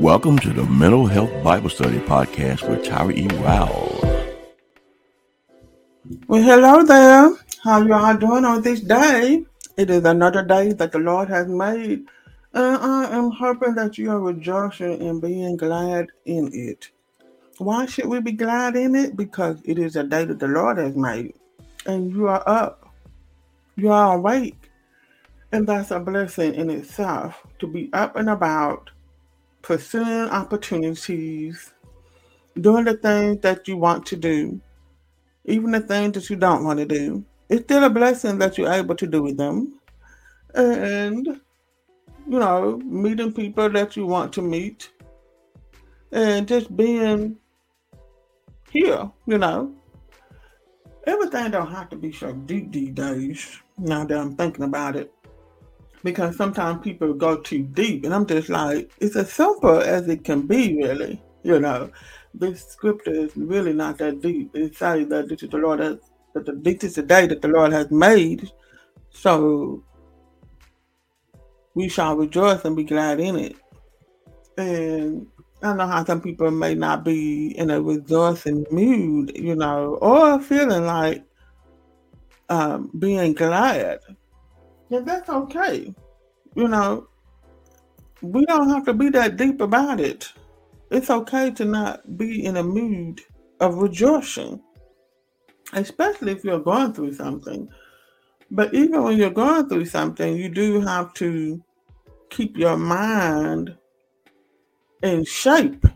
Welcome 0.00 0.38
to 0.38 0.54
the 0.54 0.64
Mental 0.64 1.06
Health 1.06 1.30
Bible 1.44 1.68
Study 1.68 1.98
Podcast 1.98 2.66
with 2.66 2.82
Tyra 2.82 3.14
E. 3.14 3.26
Wow. 3.42 3.90
Well, 6.26 6.42
hello 6.42 6.82
there. 6.82 7.36
How 7.62 7.82
you 7.82 7.92
all 7.92 8.16
doing 8.16 8.46
on 8.46 8.62
this 8.62 8.80
day? 8.80 9.44
It 9.76 9.90
is 9.90 10.04
another 10.04 10.44
day 10.44 10.72
that 10.72 10.92
the 10.92 10.98
Lord 10.98 11.28
has 11.28 11.46
made. 11.48 12.06
And 12.52 12.76
I 12.76 13.16
am 13.16 13.30
hoping 13.30 13.74
that 13.76 13.96
you 13.96 14.10
are 14.10 14.20
rejoicing 14.20 15.00
and 15.06 15.22
being 15.22 15.56
glad 15.56 16.08
in 16.24 16.50
it. 16.52 16.90
Why 17.58 17.86
should 17.86 18.06
we 18.06 18.20
be 18.20 18.32
glad 18.32 18.74
in 18.74 18.94
it? 18.94 19.16
Because 19.16 19.60
it 19.64 19.78
is 19.78 19.96
a 19.96 20.02
day 20.02 20.24
that 20.24 20.38
the 20.38 20.48
Lord 20.48 20.78
has 20.78 20.96
made. 20.96 21.34
And 21.86 22.10
you 22.10 22.26
are 22.28 22.42
up. 22.46 22.88
You 23.76 23.92
are 23.92 24.16
awake. 24.16 24.70
And 25.52 25.66
that's 25.66 25.90
a 25.90 26.00
blessing 26.00 26.54
in 26.54 26.70
itself 26.70 27.46
to 27.58 27.66
be 27.66 27.90
up 27.92 28.16
and 28.16 28.30
about 28.30 28.90
pursuing 29.62 30.30
opportunities, 30.30 31.72
doing 32.60 32.84
the 32.84 32.94
things 32.94 33.40
that 33.42 33.68
you 33.68 33.76
want 33.76 34.06
to 34.06 34.16
do, 34.16 34.60
even 35.44 35.70
the 35.70 35.80
things 35.80 36.14
that 36.14 36.30
you 36.30 36.36
don't 36.36 36.64
want 36.64 36.78
to 36.78 36.86
do. 36.86 37.24
It's 37.50 37.64
still 37.64 37.84
a 37.84 37.90
blessing 37.90 38.38
that 38.38 38.56
you're 38.56 38.72
able 38.72 38.94
to 38.94 39.06
do 39.06 39.22
with 39.22 39.36
them. 39.36 39.80
And, 40.54 41.26
you 41.26 42.38
know, 42.38 42.78
meeting 42.78 43.32
people 43.32 43.68
that 43.70 43.96
you 43.96 44.06
want 44.06 44.32
to 44.34 44.42
meet 44.42 44.90
and 46.12 46.48
just 46.48 46.74
being 46.76 47.36
here, 48.70 49.10
you 49.26 49.38
know. 49.38 49.74
Everything 51.06 51.50
don't 51.50 51.70
have 51.70 51.88
to 51.90 51.96
be 51.96 52.12
so 52.12 52.32
deep 52.32 52.72
these 52.72 52.90
days, 52.90 53.58
now 53.76 54.04
that 54.04 54.18
I'm 54.18 54.36
thinking 54.36 54.64
about 54.64 54.96
it 54.96 55.12
because 56.02 56.36
sometimes 56.36 56.82
people 56.82 57.12
go 57.12 57.36
too 57.36 57.62
deep, 57.62 58.04
and 58.04 58.14
I'm 58.14 58.26
just 58.26 58.48
like, 58.48 58.90
it's 59.00 59.16
as 59.16 59.32
simple 59.32 59.80
as 59.80 60.08
it 60.08 60.24
can 60.24 60.46
be, 60.46 60.76
really. 60.76 61.22
You 61.42 61.58
know, 61.58 61.90
this 62.34 62.64
scripture 62.64 63.12
is 63.12 63.36
really 63.36 63.72
not 63.72 63.98
that 63.98 64.20
deep. 64.20 64.54
It 64.54 64.76
says 64.76 65.08
that 65.08 65.28
this 65.28 65.42
is 65.42 65.50
the 65.50 65.58
Lord 65.58 65.80
has, 65.80 65.98
that 66.34 66.46
the, 66.46 66.52
this 66.52 66.84
is 66.84 66.94
the 66.94 67.02
day 67.02 67.26
that 67.26 67.42
the 67.42 67.48
Lord 67.48 67.72
has 67.72 67.90
made, 67.90 68.50
so 69.10 69.82
we 71.74 71.88
shall 71.88 72.16
rejoice 72.16 72.64
and 72.64 72.76
be 72.76 72.84
glad 72.84 73.20
in 73.20 73.36
it. 73.36 73.56
And 74.56 75.26
I 75.62 75.72
know 75.74 75.86
how 75.86 76.04
some 76.04 76.20
people 76.20 76.50
may 76.50 76.74
not 76.74 77.04
be 77.04 77.56
in 77.56 77.70
a 77.70 77.80
rejoicing 77.80 78.66
mood, 78.70 79.32
you 79.36 79.54
know, 79.54 79.98
or 80.00 80.40
feeling 80.40 80.86
like 80.86 81.24
um, 82.48 82.90
being 82.98 83.32
glad 83.34 84.00
yeah, 84.90 85.00
that's 85.00 85.28
okay. 85.28 85.94
You 86.56 86.68
know, 86.68 87.08
we 88.22 88.44
don't 88.46 88.68
have 88.68 88.84
to 88.86 88.92
be 88.92 89.08
that 89.10 89.36
deep 89.36 89.60
about 89.60 90.00
it. 90.00 90.30
It's 90.90 91.10
okay 91.10 91.52
to 91.52 91.64
not 91.64 92.18
be 92.18 92.44
in 92.44 92.56
a 92.56 92.62
mood 92.62 93.20
of 93.60 93.78
rejoicing, 93.78 94.60
especially 95.72 96.32
if 96.32 96.44
you're 96.44 96.60
going 96.60 96.92
through 96.92 97.14
something. 97.14 97.68
But 98.50 98.74
even 98.74 99.02
when 99.02 99.16
you're 99.16 99.30
going 99.30 99.68
through 99.68 99.86
something, 99.86 100.36
you 100.36 100.48
do 100.48 100.80
have 100.80 101.14
to 101.14 101.62
keep 102.30 102.56
your 102.56 102.76
mind 102.76 103.76
in 105.02 105.24
shape. 105.24 105.86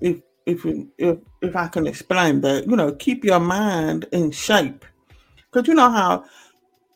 If 0.00 0.20
if 0.46 0.64
if 0.98 1.18
if 1.40 1.56
I 1.56 1.68
can 1.68 1.86
explain 1.86 2.40
that, 2.40 2.66
you 2.66 2.76
know, 2.76 2.92
keep 2.92 3.24
your 3.24 3.40
mind 3.40 4.06
in 4.12 4.30
shape. 4.32 4.84
Because 5.36 5.68
you 5.68 5.74
know 5.74 5.90
how 5.90 6.24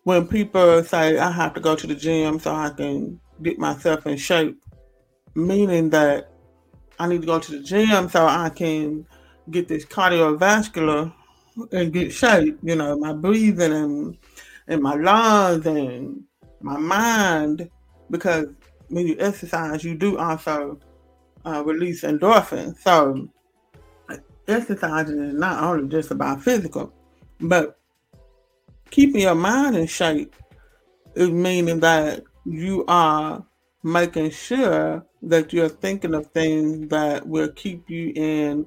when 0.04 0.26
people 0.26 0.82
say 0.82 1.18
I 1.18 1.30
have 1.30 1.54
to 1.54 1.60
go 1.60 1.76
to 1.76 1.86
the 1.86 1.94
gym 1.94 2.38
so 2.40 2.54
I 2.54 2.70
can 2.70 3.20
get 3.42 3.58
myself 3.58 4.06
in 4.06 4.16
shape, 4.16 4.58
meaning 5.34 5.90
that 5.90 6.32
I 6.98 7.06
need 7.06 7.20
to 7.20 7.26
go 7.26 7.38
to 7.38 7.50
the 7.52 7.60
gym 7.60 8.08
so 8.08 8.26
I 8.26 8.50
can 8.50 9.06
get 9.50 9.68
this 9.68 9.84
cardiovascular 9.84 11.12
and 11.72 11.92
get 11.92 12.12
shape, 12.12 12.58
you 12.62 12.76
know, 12.76 12.96
my 12.98 13.12
breathing 13.12 13.72
and 13.72 14.18
and 14.68 14.82
my 14.82 14.94
lungs 14.94 15.66
and 15.66 16.24
my 16.60 16.76
mind, 16.76 17.70
because 18.10 18.48
when 18.88 19.06
you 19.06 19.16
exercise, 19.18 19.84
you 19.84 19.94
do 19.94 20.18
also 20.18 20.78
uh, 21.44 21.62
release 21.64 22.02
endorphins. 22.02 22.78
So 22.78 23.28
exercising 24.48 25.22
is 25.22 25.34
not 25.34 25.62
only 25.62 25.88
just 25.88 26.10
about 26.10 26.42
physical, 26.42 26.92
but 27.40 27.78
keeping 28.90 29.22
your 29.22 29.34
mind 29.34 29.76
in 29.76 29.86
shape 29.86 30.34
is 31.14 31.30
meaning 31.30 31.80
that 31.80 32.22
you 32.44 32.84
are 32.86 33.44
making 33.82 34.30
sure 34.30 35.04
that 35.22 35.52
you're 35.52 35.68
thinking 35.68 36.14
of 36.14 36.26
things 36.28 36.88
that 36.88 37.26
will 37.26 37.48
keep 37.52 37.88
you 37.90 38.12
in 38.14 38.66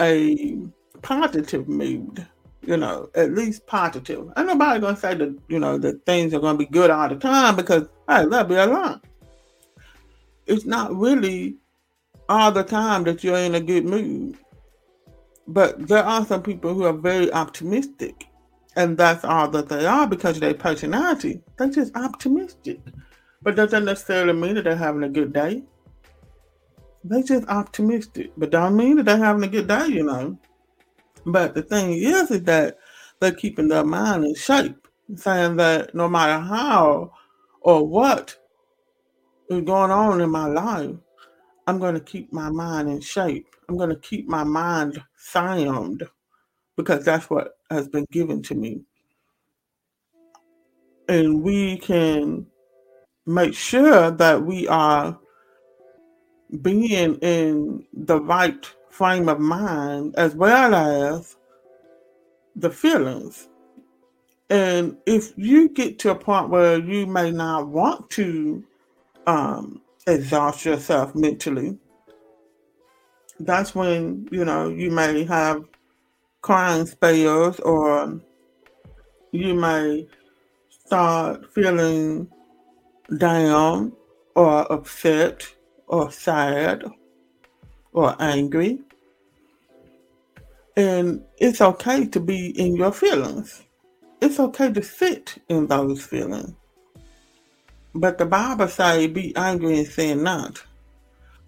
a 0.00 0.58
positive 1.02 1.68
mood. 1.68 2.26
You 2.62 2.76
know, 2.76 3.10
at 3.14 3.32
least 3.32 3.66
positive. 3.66 4.28
And 4.36 4.48
nobody 4.48 4.80
gonna 4.80 4.96
say 4.96 5.14
that 5.14 5.38
you 5.48 5.60
know 5.60 5.78
that 5.78 6.04
things 6.04 6.34
are 6.34 6.40
gonna 6.40 6.58
be 6.58 6.66
good 6.66 6.90
all 6.90 7.08
the 7.08 7.16
time 7.16 7.54
because 7.54 7.84
hey, 8.08 8.26
that'd 8.26 8.48
be 8.48 8.56
a 8.56 8.66
lie. 8.66 8.98
It's 10.46 10.64
not 10.64 10.94
really 10.94 11.56
all 12.28 12.50
the 12.50 12.64
time 12.64 13.04
that 13.04 13.22
you're 13.22 13.36
in 13.36 13.54
a 13.54 13.60
good 13.60 13.84
mood. 13.84 14.36
But 15.46 15.86
there 15.86 16.02
are 16.02 16.26
some 16.26 16.42
people 16.42 16.74
who 16.74 16.84
are 16.84 16.92
very 16.92 17.32
optimistic 17.32 18.26
and 18.76 18.96
that's 18.96 19.24
all 19.24 19.48
that 19.48 19.68
they 19.68 19.86
are 19.86 20.06
because 20.06 20.36
of 20.36 20.42
their 20.42 20.54
personality. 20.54 21.40
They're 21.56 21.68
just 21.68 21.96
optimistic. 21.96 22.80
But 23.42 23.56
doesn't 23.56 23.86
necessarily 23.86 24.34
mean 24.34 24.56
that 24.56 24.64
they're 24.64 24.76
having 24.76 25.02
a 25.02 25.08
good 25.08 25.32
day. 25.32 25.64
They're 27.02 27.22
just 27.22 27.48
optimistic. 27.48 28.32
But 28.36 28.50
don't 28.50 28.76
mean 28.76 28.96
that 28.96 29.04
they're 29.04 29.16
having 29.16 29.44
a 29.44 29.48
good 29.48 29.66
day, 29.66 29.86
you 29.86 30.02
know. 30.02 30.38
But 31.26 31.54
the 31.54 31.62
thing 31.62 31.92
is 31.92 32.30
is 32.30 32.44
that 32.44 32.78
they're 33.20 33.32
keeping 33.32 33.68
their 33.68 33.84
mind 33.84 34.24
in 34.24 34.34
shape. 34.34 34.86
Saying 35.16 35.56
that 35.56 35.94
no 35.94 36.08
matter 36.08 36.40
how 36.40 37.12
or 37.60 37.86
what 37.86 38.36
is 39.50 39.62
going 39.62 39.90
on 39.90 40.20
in 40.20 40.30
my 40.30 40.46
life, 40.46 40.94
I'm 41.66 41.78
going 41.78 41.94
to 41.94 42.00
keep 42.00 42.32
my 42.32 42.48
mind 42.48 42.88
in 42.88 43.00
shape. 43.00 43.46
I'm 43.68 43.76
going 43.76 43.90
to 43.90 43.96
keep 43.96 44.28
my 44.28 44.44
mind 44.44 45.02
sound 45.16 46.04
because 46.76 47.04
that's 47.04 47.28
what 47.28 47.58
has 47.70 47.88
been 47.88 48.06
given 48.12 48.42
to 48.44 48.54
me. 48.54 48.82
And 51.08 51.42
we 51.42 51.78
can 51.78 52.46
make 53.26 53.54
sure 53.54 54.10
that 54.12 54.44
we 54.44 54.68
are 54.68 55.18
being 56.62 57.16
in 57.16 57.84
the 57.92 58.20
right 58.20 58.72
frame 58.96 59.28
of 59.28 59.38
mind 59.38 60.14
as 60.16 60.34
well 60.34 60.74
as 60.74 61.36
the 62.54 62.70
feelings. 62.70 63.46
And 64.48 64.96
if 65.04 65.36
you 65.36 65.68
get 65.68 65.98
to 66.00 66.12
a 66.12 66.14
point 66.14 66.48
where 66.48 66.78
you 66.78 67.06
may 67.06 67.30
not 67.30 67.68
want 67.68 68.08
to 68.10 68.64
um, 69.26 69.82
exhaust 70.06 70.64
yourself 70.64 71.14
mentally, 71.14 71.76
that's 73.40 73.74
when 73.74 74.26
you 74.32 74.46
know 74.46 74.70
you 74.70 74.90
may 74.90 75.24
have 75.24 75.64
crying 76.40 76.86
spells 76.86 77.60
or 77.60 78.18
you 79.32 79.52
may 79.54 80.06
start 80.70 81.52
feeling 81.52 82.28
down 83.18 83.92
or 84.34 84.72
upset 84.72 85.46
or 85.86 86.10
sad 86.10 86.82
or 87.96 88.14
angry. 88.20 88.78
And 90.76 91.24
it's 91.38 91.62
okay 91.62 92.06
to 92.06 92.20
be 92.20 92.48
in 92.50 92.76
your 92.76 92.92
feelings. 92.92 93.62
It's 94.20 94.38
okay 94.38 94.70
to 94.70 94.82
sit 94.82 95.42
in 95.48 95.66
those 95.66 96.04
feelings. 96.04 96.52
But 97.94 98.18
the 98.18 98.26
Bible 98.26 98.68
says 98.68 99.08
be 99.08 99.34
angry 99.34 99.78
and 99.78 99.88
sin 99.88 100.22
not. 100.22 100.62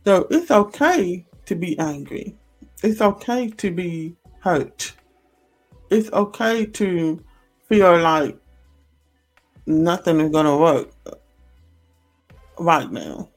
So 0.07 0.27
it's 0.31 0.51
okay 0.51 1.27
to 1.45 1.55
be 1.55 1.79
angry. 1.79 2.35
It's 2.83 3.03
okay 3.03 3.51
to 3.51 3.71
be 3.71 4.17
hurt. 4.41 4.95
It's 5.91 6.11
okay 6.13 6.65
to 6.65 7.23
feel 7.69 7.99
like 8.01 8.39
nothing 9.67 10.21
is 10.21 10.31
gonna 10.31 10.57
work 10.57 10.89
right 12.59 12.91
now. 12.91 13.29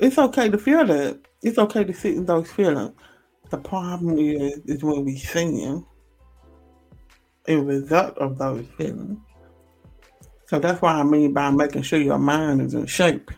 It's 0.00 0.18
okay 0.18 0.48
to 0.48 0.58
feel 0.58 0.84
that. 0.86 1.20
It's 1.42 1.58
okay 1.58 1.84
to 1.84 1.94
sit 1.94 2.14
in 2.14 2.26
those 2.26 2.50
feelings. 2.50 2.92
The 3.50 3.58
problem 3.58 4.18
is 4.18 4.58
is 4.66 4.82
when 4.84 5.04
we 5.04 5.16
sin 5.16 5.84
a 7.48 7.56
result 7.56 8.16
of 8.18 8.38
those 8.38 8.66
feelings. 8.76 9.18
So 10.46 10.58
that's 10.58 10.82
what 10.82 10.96
I 10.96 11.02
mean 11.02 11.32
by 11.32 11.50
making 11.50 11.82
sure 11.82 12.00
your 12.00 12.18
mind 12.18 12.60
is 12.60 12.74
in 12.74 12.86
shape. 12.86 13.30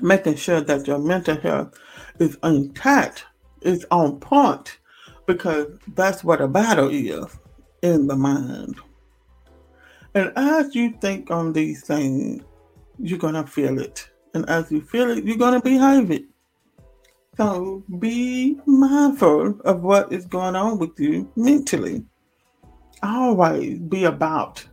making 0.00 0.36
sure 0.36 0.60
that 0.60 0.86
your 0.86 0.98
mental 0.98 1.36
health 1.36 1.78
is 2.18 2.36
intact, 2.42 3.24
is 3.62 3.86
on 3.90 4.18
point, 4.20 4.78
because 5.26 5.66
that's 5.94 6.24
what 6.24 6.40
a 6.40 6.48
battle 6.48 6.88
is 6.90 7.38
in 7.82 8.06
the 8.06 8.16
mind. 8.16 8.76
And 10.14 10.32
as 10.36 10.74
you 10.74 10.94
think 11.00 11.30
on 11.30 11.52
these 11.52 11.82
things, 11.82 12.42
you're 12.98 13.18
going 13.18 13.34
to 13.34 13.44
feel 13.46 13.80
it. 13.80 14.08
And 14.34 14.48
as 14.48 14.70
you 14.70 14.80
feel 14.80 15.10
it, 15.10 15.24
you're 15.24 15.36
going 15.36 15.54
to 15.54 15.60
behave 15.60 16.10
it. 16.10 16.24
So 17.36 17.82
be 17.98 18.60
mindful 18.64 19.60
of 19.64 19.82
what 19.82 20.12
is 20.12 20.24
going 20.26 20.54
on 20.54 20.78
with 20.78 20.98
you 21.00 21.30
mentally. 21.34 22.04
Always 23.02 23.80
be 23.80 24.04
about 24.04 24.64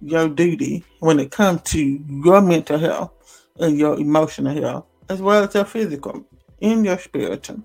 your 0.00 0.28
duty 0.28 0.84
when 1.00 1.20
it 1.20 1.30
comes 1.30 1.62
to 1.62 1.80
your 1.80 2.40
mental 2.40 2.78
health 2.78 3.12
and 3.60 3.78
your 3.78 3.98
emotional 3.98 4.60
health, 4.60 4.86
as 5.08 5.22
well 5.22 5.44
as 5.44 5.54
your 5.54 5.64
physical 5.64 6.24
and 6.60 6.84
your 6.84 6.98
spiritual. 6.98 7.62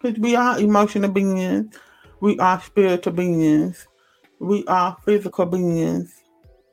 Because 0.00 0.18
we 0.20 0.36
are 0.36 0.60
emotional 0.60 1.10
beings, 1.10 1.74
we 2.20 2.38
are 2.38 2.60
spiritual 2.60 3.12
beings, 3.12 3.88
we 4.38 4.64
are 4.66 4.96
physical 5.04 5.46
beings, 5.46 6.22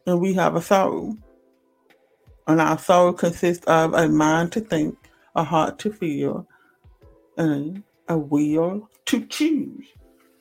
and 0.05 0.19
we 0.21 0.33
have 0.33 0.55
a 0.55 0.61
soul. 0.61 1.17
And 2.47 2.61
our 2.61 2.77
soul 2.77 3.13
consists 3.13 3.65
of 3.65 3.95
a 3.95 4.07
mind 4.07 4.51
to 4.51 4.59
think, 4.59 4.95
a 5.35 5.43
heart 5.43 5.79
to 5.79 5.91
feel, 5.91 6.47
and 7.37 7.83
a 8.07 8.17
will 8.17 8.89
to 9.05 9.25
choose. 9.25 9.85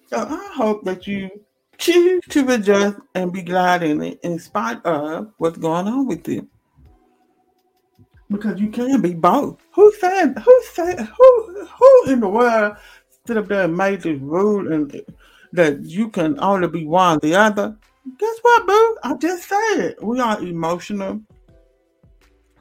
So 0.06 0.18
I 0.18 0.50
hope 0.54 0.84
that 0.84 1.06
you 1.06 1.30
choose 1.78 2.22
to 2.30 2.48
adjust 2.50 2.98
and 3.14 3.32
be 3.32 3.42
glad 3.42 3.82
in 3.82 4.02
it 4.02 4.20
in 4.22 4.38
spite 4.38 4.84
of 4.84 5.32
what's 5.38 5.58
going 5.58 5.88
on 5.88 6.06
with 6.06 6.26
you. 6.28 6.48
Because 8.30 8.60
you 8.60 8.68
can 8.68 9.00
be 9.00 9.14
both. 9.14 9.60
Who 9.74 9.92
said 10.00 10.38
who 10.38 10.62
said 10.72 11.00
who 11.00 11.66
who 11.66 12.10
in 12.10 12.20
the 12.20 12.28
world 12.28 12.76
stood 13.10 13.36
up 13.36 13.48
there 13.48 13.64
and 13.64 13.76
made 13.76 14.02
this 14.02 14.20
rule 14.20 14.72
and 14.72 15.00
that 15.52 15.84
you 15.84 16.08
can 16.08 16.38
only 16.40 16.68
be 16.68 16.86
one 16.86 17.16
or 17.16 17.20
the 17.20 17.34
other? 17.34 17.76
Guess 18.18 18.38
what, 18.42 18.66
boo? 18.66 18.98
I 19.02 19.14
just 19.14 19.48
said 19.48 19.96
we 20.02 20.20
are 20.20 20.40
emotional, 20.42 21.20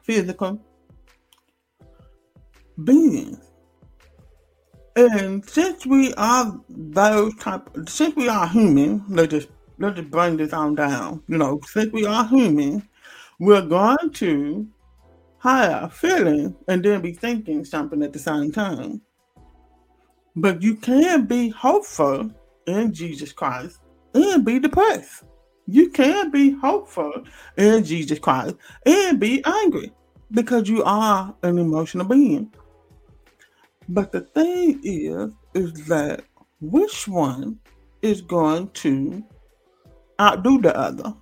physical 0.02 0.60
beings. 2.82 3.53
And 4.96 5.44
since 5.48 5.84
we 5.84 6.14
are 6.14 6.60
those 6.68 7.34
type, 7.36 7.68
since 7.88 8.14
we 8.14 8.28
are 8.28 8.46
human, 8.46 9.04
let's 9.08 9.32
just 9.32 9.48
let's 9.78 9.96
just 9.96 10.10
bring 10.10 10.36
this 10.36 10.52
on 10.52 10.76
down. 10.76 11.22
You 11.26 11.38
know, 11.38 11.60
since 11.66 11.92
we 11.92 12.06
are 12.06 12.26
human, 12.26 12.88
we're 13.40 13.66
going 13.66 14.10
to 14.12 14.68
have 15.40 15.92
feelings 15.92 16.54
and 16.68 16.84
then 16.84 17.00
be 17.00 17.12
thinking 17.12 17.64
something 17.64 18.02
at 18.02 18.12
the 18.12 18.18
same 18.18 18.52
time. 18.52 19.02
But 20.36 20.62
you 20.62 20.76
can 20.76 21.26
be 21.26 21.48
hopeful 21.48 22.30
in 22.66 22.92
Jesus 22.92 23.32
Christ 23.32 23.78
and 24.14 24.44
be 24.44 24.58
depressed. 24.58 25.24
You 25.66 25.90
can 25.90 26.30
be 26.30 26.50
hopeful 26.50 27.24
in 27.56 27.84
Jesus 27.84 28.18
Christ 28.18 28.56
and 28.86 29.18
be 29.18 29.42
angry 29.44 29.92
because 30.30 30.68
you 30.68 30.84
are 30.84 31.34
an 31.42 31.58
emotional 31.58 32.06
being. 32.06 32.52
But 33.88 34.12
the 34.12 34.22
thing 34.22 34.80
is, 34.82 35.32
is 35.54 35.86
that 35.86 36.24
which 36.60 37.06
one 37.06 37.58
is 38.02 38.20
going 38.20 38.68
to 38.70 39.24
outdo 40.20 40.60
the 40.60 40.76
other, 40.76 41.14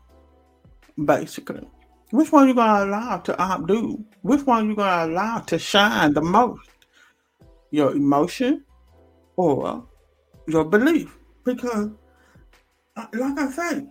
basically. 1.04 1.66
Which 2.10 2.30
one 2.30 2.48
you 2.48 2.54
gonna 2.54 2.84
allow 2.84 3.18
to 3.18 3.40
outdo? 3.40 4.04
Which 4.20 4.42
one 4.46 4.68
you 4.68 4.76
gonna 4.76 5.12
allow 5.12 5.38
to 5.38 5.58
shine 5.58 6.12
the 6.12 6.20
most? 6.20 6.68
Your 7.70 7.92
emotion 7.92 8.64
or 9.36 9.86
your 10.46 10.64
belief? 10.64 11.16
Because, 11.44 11.90
uh, 12.96 13.06
like 13.14 13.38
I 13.38 13.50
say, 13.50 13.86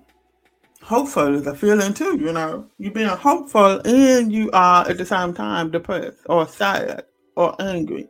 hopeful 0.84 1.36
is 1.36 1.48
a 1.48 1.56
feeling 1.56 1.94
too. 1.94 2.18
You 2.20 2.32
know, 2.32 2.68
you're 2.78 2.92
being 2.92 3.08
hopeful 3.08 3.82
and 3.86 4.32
you 4.32 4.52
are 4.54 4.88
at 4.88 4.98
the 4.98 5.06
same 5.06 5.34
time 5.34 5.72
depressed 5.72 6.20
or 6.28 6.48
sad 6.48 7.06
or 7.36 7.56
angry 7.60 8.08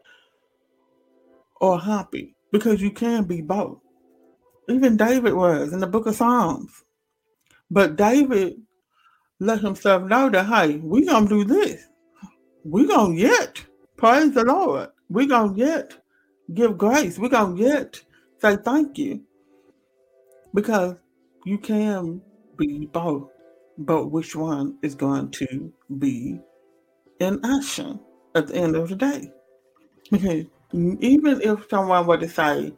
or 1.61 1.79
happy 1.79 2.35
because 2.51 2.81
you 2.81 2.91
can 2.91 3.23
be 3.23 3.41
both. 3.41 3.79
Even 4.69 4.97
David 4.97 5.33
was 5.33 5.73
in 5.73 5.79
the 5.79 5.87
book 5.87 6.07
of 6.07 6.15
Psalms. 6.15 6.83
But 7.69 7.95
David 7.95 8.55
let 9.39 9.61
himself 9.61 10.03
know 10.03 10.29
that, 10.29 10.47
hey, 10.47 10.77
we 10.77 11.05
going 11.05 11.27
to 11.27 11.43
do 11.43 11.45
this. 11.45 11.83
we 12.63 12.87
going 12.87 13.15
to 13.15 13.21
yet 13.21 13.63
praise 13.97 14.33
the 14.33 14.43
Lord. 14.43 14.89
we 15.09 15.27
going 15.27 15.55
to 15.55 15.59
yet 15.59 15.93
give 16.53 16.77
grace. 16.77 17.19
we 17.19 17.29
going 17.29 17.57
to 17.57 17.63
yet 17.63 18.01
say 18.39 18.57
thank 18.57 18.97
you. 18.97 19.21
Because 20.53 20.97
you 21.45 21.57
can 21.59 22.21
be 22.57 22.87
both. 22.87 23.29
But 23.77 24.07
which 24.07 24.35
one 24.35 24.77
is 24.83 24.95
going 24.95 25.31
to 25.31 25.73
be 25.99 26.39
in 27.19 27.39
action 27.45 27.99
at 28.35 28.47
the 28.47 28.55
end 28.55 28.75
of 28.75 28.89
the 28.89 28.95
day? 28.95 29.31
Because 30.11 30.45
even 30.73 31.41
if 31.41 31.67
someone 31.69 32.05
were 32.07 32.17
to 32.17 32.29
say, 32.29 32.73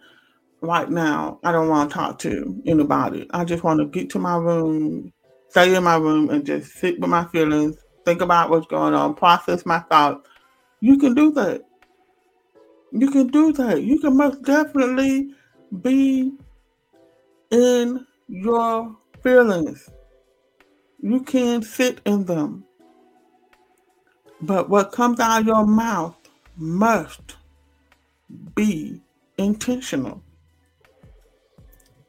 right 0.61 0.89
now, 0.89 1.39
I 1.43 1.51
don't 1.51 1.69
want 1.69 1.89
to 1.89 1.93
talk 1.93 2.19
to 2.19 2.61
anybody, 2.65 3.27
I 3.31 3.43
just 3.45 3.63
want 3.63 3.79
to 3.79 3.85
get 3.85 4.09
to 4.11 4.19
my 4.19 4.37
room, 4.37 5.11
stay 5.49 5.75
in 5.75 5.83
my 5.83 5.97
room, 5.97 6.29
and 6.29 6.45
just 6.45 6.73
sit 6.73 6.99
with 6.99 7.09
my 7.09 7.25
feelings, 7.25 7.77
think 8.05 8.21
about 8.21 8.49
what's 8.49 8.67
going 8.67 8.93
on, 8.93 9.13
process 9.15 9.65
my 9.65 9.79
thoughts, 9.79 10.27
you 10.79 10.97
can 10.97 11.13
do 11.13 11.31
that. 11.31 11.61
You 12.91 13.09
can 13.09 13.27
do 13.27 13.51
that. 13.53 13.81
You 13.81 13.99
can 13.99 14.17
most 14.17 14.41
definitely 14.43 15.33
be 15.81 16.33
in 17.51 18.05
your 18.27 18.95
feelings. 19.23 19.89
You 21.01 21.21
can 21.21 21.61
sit 21.63 22.01
in 22.05 22.25
them. 22.25 22.65
But 24.41 24.69
what 24.69 24.91
comes 24.91 25.19
out 25.19 25.41
of 25.41 25.47
your 25.47 25.65
mouth 25.65 26.15
must 26.57 27.35
be 28.55 29.01
intentional. 29.37 30.23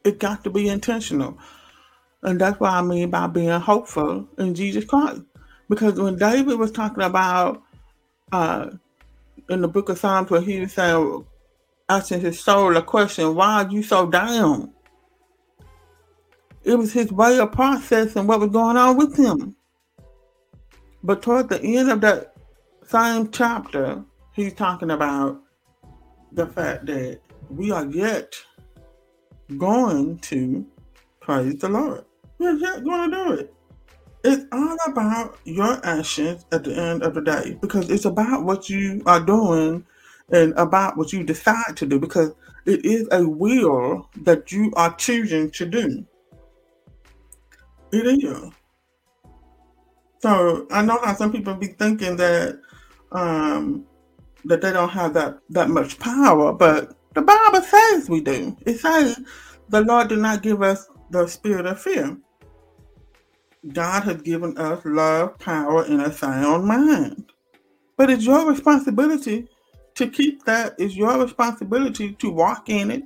It 0.03 0.19
got 0.19 0.43
to 0.43 0.49
be 0.49 0.69
intentional. 0.69 1.37
And 2.21 2.39
that's 2.39 2.59
what 2.59 2.71
I 2.71 2.81
mean 2.81 3.09
by 3.09 3.27
being 3.27 3.59
hopeful 3.59 4.27
in 4.37 4.55
Jesus 4.55 4.85
Christ. 4.85 5.21
Because 5.69 5.99
when 5.99 6.17
David 6.17 6.57
was 6.57 6.71
talking 6.71 7.03
about 7.03 7.61
uh, 8.31 8.69
in 9.49 9.61
the 9.61 9.67
book 9.67 9.89
of 9.89 9.97
Psalms 9.97 10.29
where 10.29 10.41
he 10.41 10.59
was 10.59 10.73
saying, 10.73 11.25
asking 11.89 12.21
his 12.21 12.39
soul 12.39 12.75
a 12.77 12.81
question, 12.81 13.35
why 13.35 13.63
are 13.63 13.69
you 13.69 13.83
so 13.83 14.07
down? 14.07 14.71
It 16.63 16.75
was 16.75 16.93
his 16.93 17.11
way 17.11 17.39
of 17.39 17.51
processing 17.51 18.25
what 18.25 18.39
was 18.39 18.49
going 18.49 18.77
on 18.77 18.97
with 18.97 19.15
him. 19.15 19.55
But 21.03 21.21
toward 21.21 21.49
the 21.49 21.61
end 21.61 21.91
of 21.91 22.01
that 22.01 22.35
same 22.87 23.29
chapter, 23.29 24.03
he's 24.33 24.53
talking 24.53 24.89
about 24.89 25.39
the 26.35 26.47
fact 26.47 26.85
that 26.87 27.19
we 27.49 27.71
are 27.71 27.85
yet 27.85 28.35
going 29.57 30.17
to 30.19 30.65
praise 31.19 31.55
the 31.55 31.69
Lord. 31.69 32.03
We're 32.37 32.57
yet 32.57 32.83
going 32.83 33.11
to 33.11 33.17
do 33.17 33.33
it. 33.33 33.53
It's 34.23 34.45
all 34.51 34.77
about 34.87 35.37
your 35.45 35.79
actions 35.85 36.45
at 36.51 36.63
the 36.63 36.75
end 36.75 37.03
of 37.03 37.13
the 37.13 37.21
day 37.21 37.57
because 37.61 37.89
it's 37.89 38.05
about 38.05 38.43
what 38.43 38.69
you 38.69 39.01
are 39.05 39.19
doing 39.19 39.85
and 40.31 40.53
about 40.57 40.97
what 40.97 41.13
you 41.13 41.23
decide 41.23 41.77
to 41.77 41.85
do 41.85 41.99
because 41.99 42.33
it 42.65 42.83
is 42.83 43.07
a 43.11 43.27
will 43.27 44.09
that 44.23 44.51
you 44.51 44.73
are 44.75 44.95
choosing 44.95 45.51
to 45.51 45.65
do. 45.67 46.05
It 47.91 48.23
is. 48.23 48.51
So 50.19 50.65
I 50.71 50.81
know 50.81 50.99
how 51.03 51.13
some 51.13 51.31
people 51.31 51.53
be 51.53 51.67
thinking 51.67 52.17
that 52.17 52.59
um, 53.11 53.85
that 54.45 54.61
they 54.61 54.71
don't 54.71 54.89
have 54.89 55.13
that 55.13 55.39
that 55.49 55.69
much 55.69 55.99
power, 55.99 56.53
but 56.53 56.95
the 57.13 57.21
Bible 57.21 57.61
says 57.61 58.09
we 58.09 58.21
do. 58.21 58.55
It 58.65 58.79
says 58.79 59.19
the 59.69 59.81
Lord 59.81 60.09
did 60.09 60.19
not 60.19 60.43
give 60.43 60.61
us 60.61 60.87
the 61.09 61.27
spirit 61.27 61.65
of 61.65 61.81
fear. 61.81 62.17
God 63.73 64.03
has 64.03 64.21
given 64.21 64.57
us 64.57 64.81
love, 64.85 65.39
power, 65.39 65.83
and 65.83 66.01
a 66.01 66.11
sound 66.11 66.65
mind. 66.65 67.31
But 67.97 68.11
it's 68.11 68.25
your 68.25 68.47
responsibility 68.47 69.47
to 69.95 70.07
keep 70.07 70.43
that. 70.45 70.75
It's 70.77 70.95
your 70.95 71.17
responsibility 71.19 72.13
to 72.13 72.29
walk 72.29 72.69
in 72.69 72.91
it. 72.91 73.03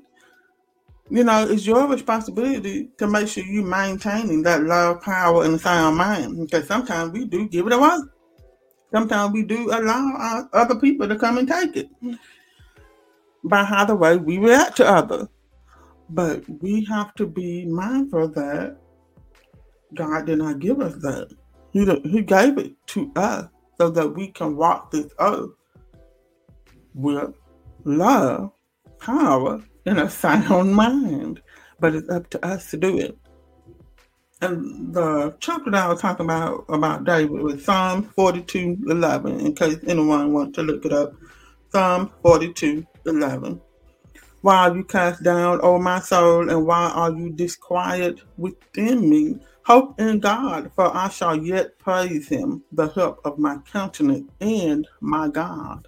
You 1.10 1.24
know, 1.24 1.48
it's 1.48 1.66
your 1.66 1.88
responsibility 1.88 2.90
to 2.98 3.08
make 3.08 3.30
sure 3.30 3.44
you're 3.44 3.64
maintaining 3.64 4.44
that 4.44 4.64
love, 4.64 5.02
power, 5.02 5.46
and 5.46 5.60
sound 5.60 5.98
mind. 5.98 6.38
Because 6.38 6.68
sometimes 6.68 7.14
we 7.14 7.26
do 7.26 7.48
give 7.48 7.66
it 7.68 7.74
away 7.74 7.98
sometimes 8.92 9.34
we 9.34 9.44
do 9.44 9.70
allow 9.72 10.48
other 10.54 10.76
people 10.80 11.08
to 11.08 11.18
come 11.18 11.38
and 11.38 11.48
take 11.48 11.76
it 11.76 11.90
by 13.44 13.64
how 13.64 13.86
the 13.86 13.96
way 13.96 14.18
we 14.18 14.38
react 14.38 14.78
to 14.78 14.88
others. 14.88 15.28
But 16.10 16.44
we 16.62 16.86
have 16.86 17.14
to 17.16 17.28
be 17.28 17.66
mindful 17.66 18.30
that 18.30 18.78
God 19.96 20.26
did 20.26 20.40
not 20.40 20.60
give 20.60 20.82
us 20.82 20.96
that. 21.02 21.30
He, 21.72 21.86
he 22.10 22.24
gave 22.24 22.58
it 22.58 22.74
to 22.88 23.12
us 23.16 23.46
so 23.80 23.90
that 23.92 24.16
we 24.16 24.28
can 24.30 24.56
walk 24.56 24.92
this 24.92 25.12
earth 25.20 25.52
with 26.96 27.34
love, 27.84 28.52
power, 29.00 29.64
and 29.86 30.00
a 30.00 30.10
sound 30.10 30.74
mind. 30.76 31.42
But 31.80 31.96
it's 31.96 32.10
up 32.10 32.30
to 32.32 32.46
us 32.46 32.72
to 32.72 32.78
do 32.78 32.98
it. 32.98 33.18
And 34.42 34.94
the 34.94 35.36
chapter 35.40 35.70
that 35.72 35.86
I 35.86 35.90
was 35.90 36.02
talking 36.02 36.26
about 36.26 36.64
about 36.70 37.04
David 37.04 37.42
was 37.42 37.64
Psalm 37.66 38.04
42 38.04 38.78
11, 38.88 39.40
in 39.42 39.54
case 39.54 39.78
anyone 39.86 40.32
wants 40.32 40.56
to 40.56 40.64
look 40.64 40.86
it 40.86 40.94
up. 40.94 41.14
Psalm 41.72 42.12
42 42.22 42.86
11. 43.06 43.62
Why 44.42 44.70
are 44.70 44.76
you 44.76 44.86
cast 44.86 45.22
down, 45.24 45.60
O 45.62 45.78
my 45.78 46.00
soul, 46.00 46.50
and 46.50 46.66
why 46.66 46.90
are 46.96 47.12
you 47.12 47.32
disquiet 47.32 48.22
within 48.38 49.10
me? 49.10 49.40
Hope 49.66 50.00
in 50.00 50.20
God, 50.20 50.72
for 50.74 50.96
I 50.96 51.10
shall 51.10 51.36
yet 51.36 51.78
praise 51.78 52.30
him, 52.30 52.64
the 52.72 52.88
help 52.88 53.20
of 53.26 53.38
my 53.38 53.58
countenance 53.72 54.32
and 54.40 54.88
my 55.02 55.28
God. 55.28 55.88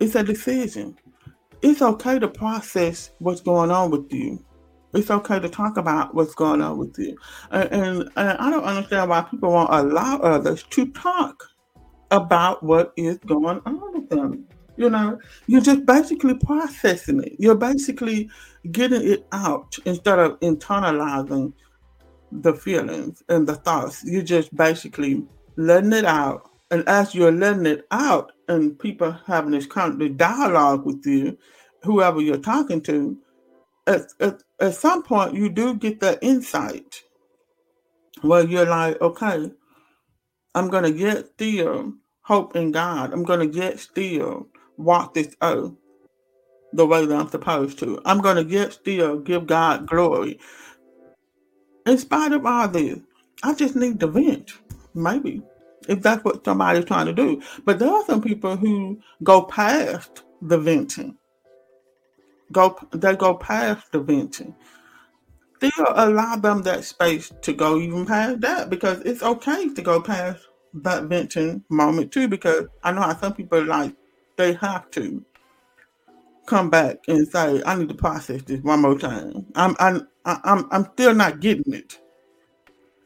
It's 0.00 0.14
a 0.14 0.24
decision. 0.24 0.96
It's 1.60 1.82
okay 1.82 2.18
to 2.18 2.26
process 2.26 3.10
what's 3.18 3.42
going 3.42 3.70
on 3.70 3.90
with 3.90 4.10
you. 4.12 4.42
It's 4.94 5.10
okay 5.10 5.38
to 5.38 5.48
talk 5.48 5.76
about 5.76 6.14
what's 6.14 6.34
going 6.34 6.60
on 6.60 6.78
with 6.78 6.98
you. 6.98 7.16
And, 7.50 7.72
and, 7.72 8.10
and 8.16 8.38
I 8.38 8.50
don't 8.50 8.64
understand 8.64 9.08
why 9.10 9.22
people 9.22 9.52
won't 9.52 9.72
allow 9.72 10.18
others 10.18 10.62
to 10.64 10.86
talk 10.92 11.48
about 12.10 12.62
what 12.62 12.92
is 12.96 13.18
going 13.18 13.60
on 13.64 13.92
with 13.94 14.08
them. 14.10 14.46
You 14.76 14.90
know, 14.90 15.18
you're 15.46 15.60
just 15.60 15.86
basically 15.86 16.34
processing 16.34 17.22
it. 17.22 17.34
You're 17.38 17.54
basically 17.54 18.30
getting 18.70 19.06
it 19.06 19.26
out 19.32 19.76
instead 19.84 20.18
of 20.18 20.38
internalizing 20.40 21.52
the 22.30 22.54
feelings 22.54 23.22
and 23.28 23.46
the 23.46 23.56
thoughts. 23.56 24.02
You're 24.04 24.22
just 24.22 24.54
basically 24.54 25.24
letting 25.56 25.92
it 25.92 26.04
out. 26.04 26.50
And 26.70 26.88
as 26.88 27.14
you're 27.14 27.32
letting 27.32 27.66
it 27.66 27.86
out 27.90 28.32
and 28.48 28.78
people 28.78 29.12
having 29.26 29.50
this 29.50 29.66
kind 29.66 30.00
of 30.00 30.16
dialogue 30.16 30.86
with 30.86 31.04
you, 31.06 31.36
whoever 31.82 32.20
you're 32.20 32.38
talking 32.38 32.80
to, 32.82 33.18
at, 33.86 34.02
at, 34.20 34.42
at 34.60 34.74
some 34.74 35.02
point 35.02 35.34
you 35.34 35.48
do 35.50 35.74
get 35.74 36.00
that 36.00 36.18
insight 36.22 37.02
where 38.22 38.46
you're 38.46 38.66
like, 38.68 39.00
okay, 39.00 39.50
I'm 40.54 40.68
going 40.68 40.84
to 40.84 40.92
get 40.92 41.28
still 41.28 41.94
hope 42.22 42.56
in 42.56 42.72
God. 42.72 43.12
I'm 43.12 43.24
going 43.24 43.40
to 43.40 43.46
get 43.46 43.80
still 43.80 44.48
walk 44.76 45.14
this 45.14 45.34
earth 45.42 45.72
the 46.72 46.86
way 46.86 47.06
that 47.06 47.16
I'm 47.16 47.30
supposed 47.30 47.78
to. 47.80 48.00
I'm 48.04 48.20
going 48.20 48.36
to 48.36 48.44
get 48.44 48.74
still 48.74 49.18
give 49.20 49.46
God 49.46 49.86
glory. 49.88 50.40
In 51.86 51.98
spite 51.98 52.32
of 52.32 52.46
all 52.46 52.68
this, 52.68 53.00
I 53.42 53.54
just 53.54 53.76
need 53.76 54.00
to 54.00 54.06
vent, 54.06 54.52
maybe, 54.94 55.42
if 55.88 56.02
that's 56.02 56.24
what 56.24 56.44
somebody's 56.44 56.84
trying 56.84 57.06
to 57.06 57.12
do. 57.12 57.42
But 57.64 57.78
there 57.78 57.90
are 57.90 58.04
some 58.04 58.22
people 58.22 58.56
who 58.56 59.00
go 59.24 59.42
past 59.42 60.22
the 60.40 60.58
venting. 60.58 61.18
Go, 62.52 62.78
they 62.92 63.16
go 63.16 63.34
past 63.34 63.92
the 63.92 64.00
venting. 64.00 64.54
Still 65.56 65.86
allow 65.94 66.36
them 66.36 66.62
that 66.62 66.84
space 66.84 67.32
to 67.42 67.52
go 67.52 67.78
even 67.78 68.06
past 68.06 68.40
that 68.42 68.70
because 68.70 69.00
it's 69.02 69.22
okay 69.22 69.68
to 69.74 69.82
go 69.82 70.00
past 70.00 70.46
that 70.74 71.04
venting 71.04 71.64
moment 71.70 72.12
too. 72.12 72.28
Because 72.28 72.66
I 72.84 72.92
know 72.92 73.02
how 73.02 73.16
some 73.16 73.34
people 73.34 73.64
like 73.64 73.94
they 74.36 74.54
have 74.54 74.90
to 74.92 75.24
come 76.46 76.70
back 76.70 76.98
and 77.08 77.26
say, 77.28 77.62
"I 77.64 77.76
need 77.76 77.88
to 77.90 77.94
process 77.94 78.42
this 78.42 78.60
one 78.62 78.82
more 78.82 78.98
time." 78.98 79.46
I'm 79.54 79.76
I'm 79.80 80.08
I'm 80.26 80.68
I'm 80.70 80.88
still 80.94 81.14
not 81.14 81.40
getting 81.40 81.72
it, 81.74 82.00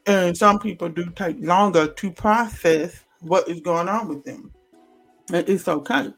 and 0.06 0.36
some 0.36 0.58
people 0.58 0.88
do 0.88 1.10
take 1.10 1.36
longer 1.40 1.88
to 1.88 2.10
process 2.10 3.04
what 3.20 3.48
is 3.48 3.60
going 3.60 3.88
on 3.88 4.08
with 4.08 4.24
them, 4.24 4.52
it's 5.30 5.68
okay. 5.68 6.12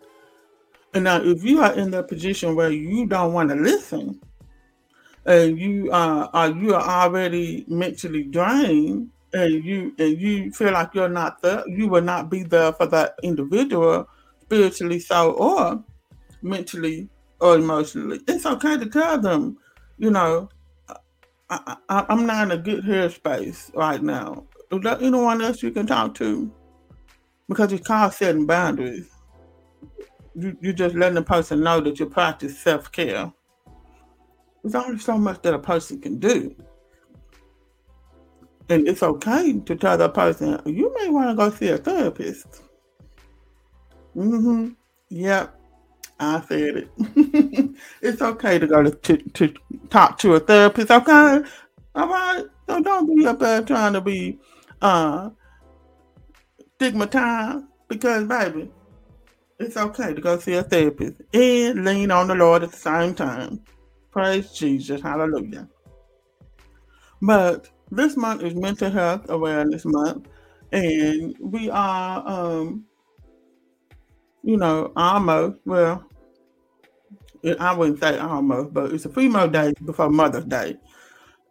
And 0.94 1.04
now, 1.04 1.20
if 1.22 1.44
you 1.44 1.60
are 1.60 1.74
in 1.74 1.90
that 1.90 2.08
position 2.08 2.56
where 2.56 2.70
you 2.70 3.06
don't 3.06 3.32
want 3.32 3.50
to 3.50 3.56
listen, 3.56 4.20
and 5.26 5.58
you 5.58 5.90
are, 5.92 6.30
are 6.32 6.50
you 6.50 6.74
are 6.74 6.82
already 6.82 7.64
mentally 7.68 8.24
drained, 8.24 9.10
and 9.32 9.64
you 9.64 9.94
and 9.98 10.18
you 10.18 10.50
feel 10.52 10.72
like 10.72 10.94
you're 10.94 11.08
not 11.08 11.42
there, 11.42 11.62
you 11.68 11.88
will 11.88 12.02
not 12.02 12.30
be 12.30 12.42
there 12.42 12.72
for 12.72 12.86
that 12.86 13.16
individual 13.22 14.08
spiritually 14.40 14.98
so 14.98 15.32
or 15.32 15.84
mentally 16.42 17.08
or 17.40 17.56
emotionally. 17.56 18.20
It's 18.26 18.46
okay 18.46 18.78
to 18.78 18.86
tell 18.86 19.20
them, 19.20 19.58
you 19.98 20.10
know, 20.10 20.48
I, 21.50 21.76
I, 21.88 22.06
I'm 22.08 22.26
not 22.26 22.44
in 22.44 22.58
a 22.58 22.62
good 22.62 22.84
headspace 22.84 23.74
right 23.74 24.02
now. 24.02 24.44
Is 24.70 24.80
there 24.82 24.98
anyone 25.00 25.42
else 25.42 25.62
you 25.62 25.70
can 25.70 25.86
talk 25.86 26.14
to? 26.16 26.50
Because 27.48 27.72
it's 27.72 27.86
called 27.86 28.12
setting 28.12 28.46
boundaries. 28.46 29.08
You, 30.38 30.56
you're 30.60 30.72
just 30.72 30.94
letting 30.94 31.16
the 31.16 31.22
person 31.22 31.62
know 31.62 31.80
that 31.80 31.98
you 31.98 32.06
practice 32.06 32.58
self 32.58 32.92
care. 32.92 33.32
There's 34.62 34.74
only 34.74 34.98
so 34.98 35.18
much 35.18 35.42
that 35.42 35.54
a 35.54 35.58
person 35.58 36.00
can 36.00 36.18
do. 36.18 36.54
And 38.68 38.86
it's 38.86 39.02
okay 39.02 39.58
to 39.58 39.76
tell 39.76 39.96
that 39.96 40.14
person, 40.14 40.60
you 40.66 40.94
may 40.98 41.08
want 41.08 41.30
to 41.30 41.34
go 41.34 41.50
see 41.50 41.68
a 41.68 41.78
therapist. 41.78 42.62
Mm-hmm. 44.14 44.70
Yep. 45.08 45.54
I 46.20 46.40
said 46.42 46.76
it. 46.76 46.90
it's 48.02 48.20
okay 48.20 48.58
to 48.58 48.66
go 48.66 48.82
to, 48.82 48.90
to, 48.90 49.16
to 49.16 49.54
talk 49.90 50.18
to 50.18 50.34
a 50.34 50.40
therapist, 50.40 50.90
okay? 50.90 51.40
All 51.94 52.08
right. 52.08 52.44
So 52.68 52.82
don't 52.82 53.16
be 53.16 53.26
up 53.26 53.38
there 53.38 53.62
trying 53.62 53.94
to 53.94 54.00
be 54.00 54.38
uh 54.82 55.30
stigmatized 56.76 57.64
because 57.88 58.24
baby, 58.28 58.70
it's 59.58 59.76
okay 59.76 60.14
to 60.14 60.20
go 60.20 60.38
see 60.38 60.54
a 60.54 60.62
therapist 60.62 61.20
and 61.32 61.84
lean 61.84 62.10
on 62.10 62.28
the 62.28 62.34
Lord 62.34 62.62
at 62.62 62.70
the 62.70 62.76
same 62.76 63.14
time. 63.14 63.60
Praise 64.10 64.52
Jesus. 64.52 65.00
Hallelujah. 65.00 65.68
But 67.20 67.68
this 67.90 68.16
month 68.16 68.42
is 68.42 68.54
mental 68.54 68.90
health 68.90 69.28
awareness 69.28 69.84
month 69.84 70.28
and 70.72 71.34
we 71.40 71.70
are 71.70 72.22
um 72.26 72.84
you 74.42 74.56
know, 74.56 74.92
almost, 74.96 75.58
well, 75.66 76.04
I 77.60 77.74
wouldn't 77.74 78.00
say 78.00 78.18
almost, 78.18 78.72
but 78.72 78.92
it's 78.92 79.04
a 79.04 79.10
female 79.10 79.48
day 79.48 79.74
before 79.84 80.10
Mother's 80.10 80.46
Day. 80.46 80.76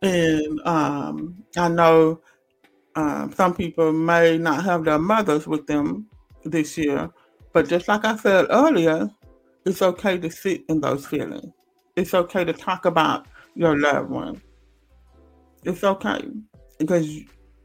And 0.01 0.59
um, 0.65 1.43
I 1.55 1.69
know 1.69 2.21
um, 2.95 3.31
some 3.33 3.53
people 3.55 3.93
may 3.93 4.37
not 4.37 4.63
have 4.63 4.83
their 4.83 4.99
mothers 4.99 5.47
with 5.47 5.67
them 5.67 6.07
this 6.43 6.77
year, 6.77 7.11
but 7.57 7.67
just 7.67 7.87
like 7.87 8.05
I 8.05 8.15
said 8.17 8.45
earlier, 8.51 9.09
it's 9.65 9.81
okay 9.81 10.19
to 10.19 10.29
sit 10.29 10.63
in 10.69 10.79
those 10.79 11.07
feelings. 11.07 11.51
It's 11.95 12.13
okay 12.13 12.45
to 12.45 12.53
talk 12.53 12.85
about 12.85 13.25
your 13.55 13.75
loved 13.79 14.11
one. 14.11 14.43
It's 15.63 15.83
okay 15.83 16.29
because, 16.77 17.07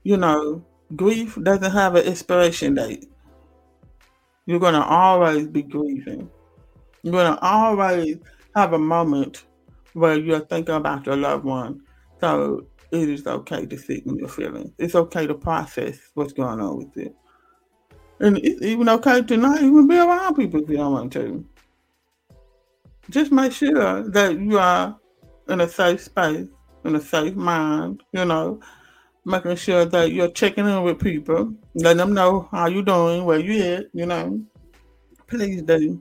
you 0.03 0.17
know, 0.17 0.65
grief 0.97 1.37
doesn't 1.43 1.73
have 1.73 1.95
an 1.97 2.07
expiration 2.07 2.75
date. 2.75 3.05
You're 4.47 4.61
to 4.61 4.83
always 4.83 5.47
be 5.49 5.61
grieving. 5.61 6.31
You're 7.03 7.25
to 7.25 7.39
always 7.43 8.17
have 8.57 8.73
a 8.73 8.79
moment 8.79 9.45
where 9.93 10.19
you're 10.19 10.41
thinking 10.41 10.77
about 10.77 11.05
your 11.05 11.17
loved 11.17 11.45
one. 11.45 11.83
So 12.19 12.67
it 12.93 13.11
is 13.11 13.27
okay 13.27 13.67
to 13.67 13.77
sit 13.77 14.07
in 14.07 14.17
your 14.17 14.29
feelings. 14.29 14.73
It's 14.79 14.95
okay 14.95 15.27
to 15.27 15.35
process 15.35 15.99
what's 16.15 16.33
going 16.33 16.61
on 16.61 16.79
with 16.79 16.97
it. 16.97 17.15
And 18.23 18.39
it's 18.39 18.63
even 18.63 18.89
okay 18.89 19.21
to 19.21 19.37
not 19.37 19.61
even 19.61 19.89
be 19.89 19.99
around 19.99 20.37
people 20.37 20.63
if 20.63 20.71
you 20.71 20.77
don't 20.77 20.93
want 20.93 21.13
to. 21.15 21.45
Just 23.11 23.33
make 23.33 23.51
sure 23.51 24.09
that 24.09 24.39
you 24.39 24.61
are 24.61 24.97
in 25.49 25.61
a 25.61 25.69
safe 25.69 26.03
space, 26.03 26.47
in 26.85 26.95
a 26.95 27.01
safe 27.01 27.35
mind, 27.35 28.01
you 28.13 28.25
know, 28.25 28.61
making 29.25 29.57
sure 29.57 29.85
that 29.85 30.13
you're 30.13 30.31
checking 30.31 30.69
in 30.69 30.85
with 30.85 31.01
people, 31.01 31.53
letting 31.75 31.97
them 31.97 32.15
know 32.15 32.49
how 32.53 32.69
you're 32.69 32.85
doing, 32.85 33.25
where 33.25 33.41
you're 33.41 33.79
at, 33.79 33.87
you 33.93 34.07
know. 34.07 34.41
Please 35.27 35.63
do. 35.63 36.01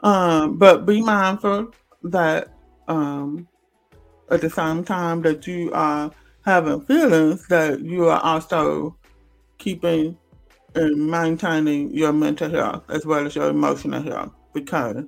Um, 0.00 0.58
but 0.58 0.84
be 0.84 1.00
mindful 1.00 1.70
that 2.02 2.48
um, 2.88 3.46
at 4.32 4.40
the 4.40 4.50
same 4.50 4.82
time 4.82 5.22
that 5.22 5.46
you 5.46 5.72
are 5.72 6.10
having 6.44 6.80
feelings, 6.86 7.46
that 7.46 7.80
you 7.80 8.08
are 8.08 8.20
also 8.20 8.96
keeping 9.58 10.18
and 10.74 11.10
maintaining 11.10 11.94
your 11.94 12.12
mental 12.12 12.50
health 12.50 12.84
as 12.88 13.04
well 13.04 13.26
as 13.26 13.34
your 13.34 13.50
emotional 13.50 14.02
health 14.02 14.32
because 14.54 15.04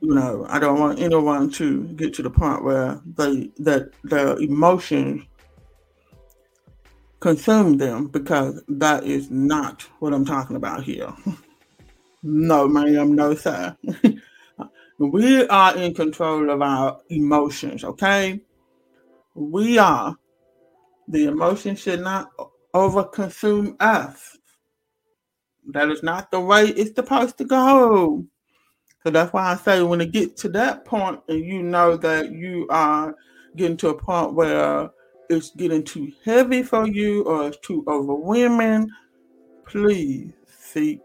you 0.00 0.14
know, 0.14 0.46
I 0.48 0.58
don't 0.58 0.80
want 0.80 0.98
anyone 0.98 1.50
to 1.52 1.84
get 1.88 2.14
to 2.14 2.22
the 2.22 2.30
point 2.30 2.64
where 2.64 3.00
they 3.04 3.50
that 3.58 3.90
their 4.02 4.36
emotions 4.38 5.24
consume 7.20 7.76
them 7.76 8.06
because 8.06 8.62
that 8.68 9.04
is 9.04 9.30
not 9.30 9.82
what 9.98 10.14
I'm 10.14 10.24
talking 10.24 10.56
about 10.56 10.84
here. 10.84 11.12
no, 12.22 12.66
ma'am, 12.66 13.14
no, 13.14 13.34
sir. 13.34 13.76
we 14.98 15.46
are 15.48 15.76
in 15.76 15.94
control 15.94 16.48
of 16.50 16.62
our 16.62 17.00
emotions, 17.10 17.84
okay? 17.84 18.40
We 19.34 19.78
are. 19.78 20.16
The 21.08 21.26
emotions 21.26 21.80
should 21.80 22.00
not 22.00 22.30
overconsume 22.74 23.76
us. 23.80 24.38
That 25.72 25.90
is 25.90 26.02
not 26.02 26.30
the 26.30 26.40
way 26.40 26.68
it's 26.68 26.94
supposed 26.94 27.38
to 27.38 27.44
go. 27.44 28.24
So 29.02 29.10
that's 29.10 29.32
why 29.32 29.52
I 29.52 29.56
say 29.56 29.82
when 29.82 30.00
it 30.00 30.12
gets 30.12 30.42
to 30.42 30.48
that 30.50 30.84
point 30.84 31.20
and 31.28 31.44
you 31.44 31.62
know 31.62 31.96
that 31.96 32.32
you 32.32 32.66
are 32.70 33.14
getting 33.56 33.76
to 33.78 33.88
a 33.88 33.94
point 33.94 34.34
where 34.34 34.90
it's 35.30 35.50
getting 35.50 35.84
too 35.84 36.12
heavy 36.24 36.62
for 36.62 36.86
you 36.86 37.22
or 37.24 37.48
it's 37.48 37.58
too 37.58 37.84
overwhelming, 37.88 38.88
please 39.66 40.32
seek 40.46 41.00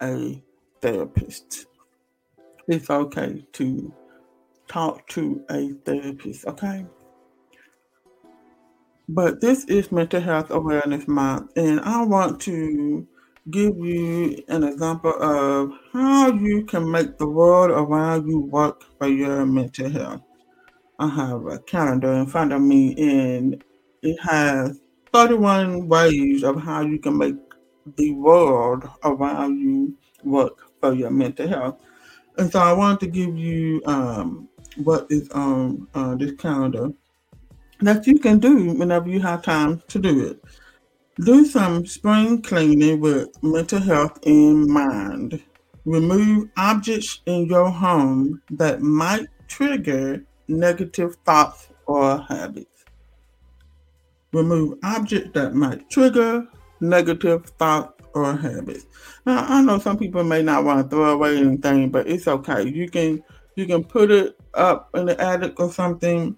a 0.00 0.42
therapist. 0.80 1.66
It's 2.66 2.88
okay 2.88 3.44
to 3.52 3.94
talk 4.68 5.06
to 5.08 5.44
a 5.50 5.72
therapist, 5.84 6.46
okay? 6.46 6.86
But 9.10 9.40
this 9.40 9.64
is 9.64 9.90
Mental 9.90 10.20
Health 10.20 10.50
Awareness 10.50 11.08
Month, 11.08 11.52
and 11.56 11.80
I 11.80 12.04
want 12.04 12.42
to 12.42 13.06
give 13.50 13.74
you 13.78 14.44
an 14.48 14.64
example 14.64 15.14
of 15.18 15.72
how 15.94 16.30
you 16.30 16.66
can 16.66 16.90
make 16.90 17.16
the 17.16 17.26
world 17.26 17.70
around 17.70 18.28
you 18.28 18.40
work 18.40 18.84
for 18.98 19.08
your 19.08 19.46
mental 19.46 19.88
health. 19.88 20.20
I 20.98 21.08
have 21.08 21.46
a 21.46 21.58
calendar 21.60 22.12
in 22.12 22.26
front 22.26 22.52
of 22.52 22.60
me, 22.60 22.94
and 22.98 23.64
it 24.02 24.18
has 24.20 24.78
31 25.14 25.88
ways 25.88 26.42
of 26.42 26.60
how 26.60 26.82
you 26.82 26.98
can 26.98 27.16
make 27.16 27.36
the 27.96 28.12
world 28.12 28.86
around 29.04 29.58
you 29.58 29.96
work 30.22 30.70
for 30.82 30.92
your 30.92 31.10
mental 31.10 31.48
health. 31.48 31.80
And 32.36 32.52
so 32.52 32.58
I 32.60 32.74
wanted 32.74 33.00
to 33.00 33.06
give 33.06 33.38
you 33.38 33.80
um, 33.86 34.50
what 34.76 35.06
is 35.08 35.30
on 35.30 35.88
uh, 35.94 36.14
this 36.14 36.32
calendar 36.32 36.92
that 37.80 38.06
you 38.06 38.18
can 38.18 38.38
do 38.38 38.72
whenever 38.72 39.08
you 39.08 39.20
have 39.20 39.42
time 39.42 39.82
to 39.88 39.98
do 39.98 40.26
it. 40.26 40.42
Do 41.20 41.44
some 41.44 41.86
spring 41.86 42.42
cleaning 42.42 43.00
with 43.00 43.28
mental 43.42 43.80
health 43.80 44.18
in 44.22 44.70
mind. 44.70 45.42
Remove 45.84 46.48
objects 46.56 47.20
in 47.26 47.46
your 47.46 47.70
home 47.70 48.42
that 48.50 48.82
might 48.82 49.26
trigger 49.48 50.24
negative 50.46 51.16
thoughts 51.24 51.68
or 51.86 52.20
habits. 52.28 52.84
Remove 54.32 54.78
objects 54.82 55.30
that 55.34 55.54
might 55.54 55.88
trigger 55.90 56.46
negative 56.80 57.46
thoughts 57.58 57.94
or 58.14 58.36
habits. 58.36 58.86
Now 59.26 59.44
I 59.48 59.62
know 59.62 59.78
some 59.78 59.98
people 59.98 60.24
may 60.24 60.42
not 60.42 60.64
want 60.64 60.82
to 60.82 60.96
throw 60.96 61.12
away 61.12 61.38
anything, 61.38 61.90
but 61.90 62.08
it's 62.08 62.28
okay. 62.28 62.68
You 62.68 62.88
can 62.88 63.22
you 63.56 63.66
can 63.66 63.82
put 63.82 64.10
it 64.10 64.38
up 64.54 64.90
in 64.94 65.06
the 65.06 65.20
attic 65.20 65.58
or 65.58 65.72
something 65.72 66.36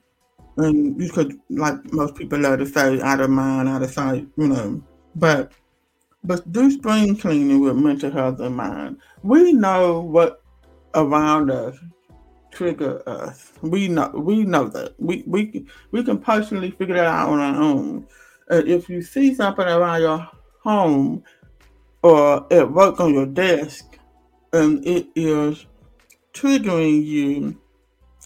and 0.64 1.00
you 1.00 1.10
could, 1.10 1.38
like 1.48 1.92
most 1.92 2.14
people 2.14 2.38
love 2.38 2.58
to 2.58 2.66
say, 2.66 3.00
out 3.00 3.20
of 3.20 3.30
mind, 3.30 3.68
out 3.68 3.82
of 3.82 3.90
sight, 3.90 4.26
you 4.36 4.48
know. 4.48 4.82
But 5.14 5.52
but 6.22 6.50
do 6.52 6.70
spring 6.70 7.16
cleaning 7.16 7.60
with 7.60 7.76
mental 7.76 8.10
health 8.10 8.40
in 8.40 8.54
mind. 8.54 8.98
We 9.22 9.52
know 9.52 10.00
what 10.00 10.42
around 10.94 11.50
us 11.50 11.76
trigger 12.50 13.02
us. 13.08 13.52
We 13.62 13.88
know 13.88 14.10
we 14.14 14.44
know 14.44 14.68
that. 14.68 14.94
We 14.98 15.24
we 15.26 15.66
we 15.92 16.04
can 16.04 16.18
personally 16.18 16.70
figure 16.72 16.96
that 16.96 17.06
out 17.06 17.30
on 17.30 17.40
our 17.40 17.62
own. 17.62 18.06
Uh, 18.50 18.62
if 18.66 18.88
you 18.88 19.00
see 19.00 19.34
something 19.34 19.64
around 19.64 20.02
your 20.02 20.28
home 20.62 21.22
or 22.02 22.52
at 22.52 22.70
work 22.70 23.00
on 23.00 23.14
your 23.14 23.26
desk 23.26 23.98
and 24.52 24.84
it 24.86 25.06
is 25.14 25.66
triggering 26.32 27.04
you 27.04 27.60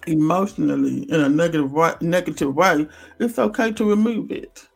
emotionally 0.07 1.11
in 1.11 1.21
a 1.21 1.29
negative 1.29 1.73
way, 1.73 1.95
negative 2.01 2.55
way, 2.55 2.87
it's 3.19 3.39
okay 3.39 3.73
to 3.73 3.89
remove 3.89 4.31
it. 4.31 4.67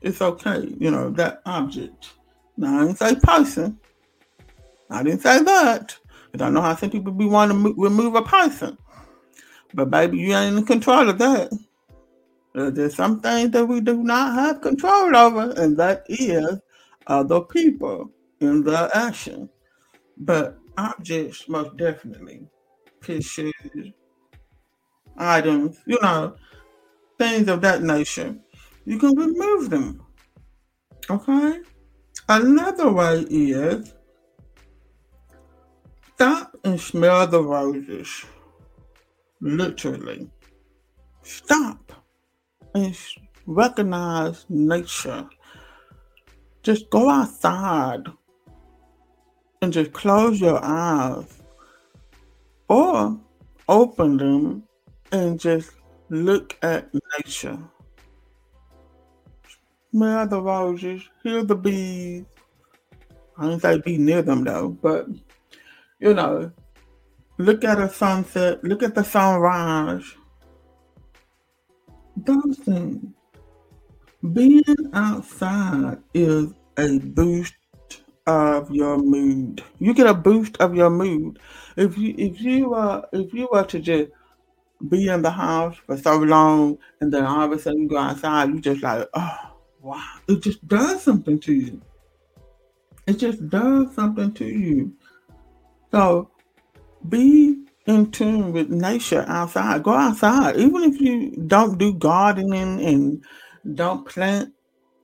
It's 0.00 0.20
okay, 0.20 0.74
you 0.78 0.90
know, 0.90 1.10
that 1.10 1.42
object. 1.46 2.10
Now, 2.56 2.80
I 2.80 2.84
didn't 2.86 2.98
say 2.98 3.16
person. 3.16 3.78
I 4.90 5.02
didn't 5.02 5.22
say 5.22 5.42
that. 5.42 5.96
I 6.34 6.36
don't 6.36 6.52
know 6.52 6.60
how 6.60 6.76
some 6.76 6.90
people 6.90 7.12
be 7.12 7.24
wanting 7.24 7.62
to 7.64 7.74
remove 7.76 8.14
a 8.14 8.22
person. 8.22 8.76
But 9.72 9.90
baby, 9.90 10.18
you 10.18 10.34
ain't 10.34 10.58
in 10.58 10.66
control 10.66 11.08
of 11.08 11.18
that. 11.18 11.50
There's 12.54 12.94
some 12.94 13.20
things 13.20 13.50
that 13.50 13.66
we 13.66 13.80
do 13.80 14.02
not 14.02 14.34
have 14.34 14.60
control 14.60 15.16
over, 15.16 15.52
and 15.56 15.76
that 15.78 16.04
is 16.08 16.60
other 17.06 17.40
people 17.40 18.10
in 18.40 18.62
their 18.62 18.88
action. 18.94 19.48
But 20.18 20.58
objects, 20.76 21.48
most 21.48 21.76
definitely, 21.76 22.46
pictures, 23.00 23.52
items, 25.16 25.78
you 25.86 25.98
know, 26.02 26.36
things 27.18 27.48
of 27.48 27.60
that 27.62 27.82
nature, 27.82 28.36
you 28.84 28.98
can 28.98 29.14
remove 29.16 29.70
them. 29.70 30.02
Okay? 31.10 31.60
Another 32.28 32.90
way 32.90 33.26
is 33.28 33.94
stop 36.14 36.56
and 36.64 36.80
smell 36.80 37.26
the 37.26 37.42
roses. 37.42 38.24
Literally. 39.40 40.30
Stop 41.22 41.92
and 42.74 42.96
recognize 43.46 44.46
nature. 44.48 45.28
Just 46.62 46.88
go 46.88 47.10
outside 47.10 48.04
and 49.60 49.72
just 49.72 49.92
close 49.92 50.40
your 50.40 50.60
eyes 50.62 51.42
or 52.68 53.18
open 53.68 54.16
them 54.16 54.62
and 55.12 55.38
just 55.38 55.70
look 56.08 56.56
at 56.62 56.88
nature. 57.18 57.58
Smell 59.90 60.26
the 60.26 60.40
roses, 60.40 61.02
hear 61.22 61.44
the 61.44 61.54
bees. 61.54 62.24
I 63.38 63.46
don't 63.46 63.60
say 63.60 63.78
be 63.78 63.98
near 63.98 64.22
them 64.22 64.44
though, 64.44 64.68
but 64.68 65.06
you 66.00 66.14
know, 66.14 66.52
look 67.38 67.64
at 67.64 67.80
a 67.80 67.88
sunset, 67.88 68.62
look 68.64 68.82
at 68.82 68.94
the 68.94 69.04
sunrise. 69.04 70.04
Those 72.16 72.58
things. 72.58 73.04
Being 74.32 74.90
outside 74.94 75.98
is 76.14 76.52
a 76.78 76.98
boost 76.98 77.54
of 78.26 78.70
your 78.70 78.98
mood. 78.98 79.62
You 79.78 79.92
get 79.92 80.06
a 80.06 80.14
boost 80.14 80.56
of 80.58 80.74
your 80.74 80.90
mood. 80.90 81.38
If 81.76 81.98
you 81.98 82.14
if 82.16 82.40
you 82.40 82.74
uh 82.74 83.02
if 83.12 83.34
you 83.34 83.48
were 83.52 83.64
to 83.64 83.80
just 83.80 84.10
be 84.88 85.08
in 85.08 85.22
the 85.22 85.30
house 85.30 85.76
for 85.86 85.96
so 85.96 86.18
long 86.18 86.78
and 87.00 87.12
then 87.12 87.24
all 87.24 87.42
of 87.42 87.52
a 87.52 87.58
sudden 87.58 87.86
go 87.86 87.96
outside, 87.96 88.50
you 88.50 88.60
just 88.60 88.82
like, 88.82 89.08
oh, 89.14 89.38
wow. 89.80 90.04
It 90.28 90.42
just 90.42 90.66
does 90.66 91.02
something 91.02 91.40
to 91.40 91.52
you. 91.52 91.80
It 93.06 93.18
just 93.18 93.48
does 93.48 93.94
something 93.94 94.32
to 94.34 94.44
you. 94.44 94.92
So 95.90 96.30
be 97.08 97.64
in 97.86 98.10
tune 98.10 98.52
with 98.52 98.70
nature 98.70 99.24
outside. 99.28 99.82
Go 99.82 99.92
outside. 99.92 100.56
Even 100.56 100.84
if 100.84 101.00
you 101.00 101.32
don't 101.46 101.78
do 101.78 101.94
gardening 101.94 102.84
and 102.84 103.24
don't 103.76 104.08
plant 104.08 104.52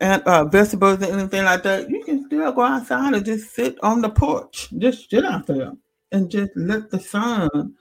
and 0.00 0.22
uh, 0.22 0.44
vegetables 0.44 1.02
or 1.02 1.12
anything 1.12 1.44
like 1.44 1.62
that, 1.62 1.90
you 1.90 2.02
can 2.04 2.24
still 2.24 2.52
go 2.52 2.62
outside 2.62 3.14
and 3.14 3.24
just 3.24 3.54
sit 3.54 3.76
on 3.82 4.00
the 4.00 4.08
porch. 4.08 4.70
Just 4.78 5.10
sit 5.10 5.24
out 5.24 5.46
there 5.46 5.72
and 6.10 6.30
just 6.30 6.52
let 6.56 6.90
the 6.90 6.98
sun 6.98 7.74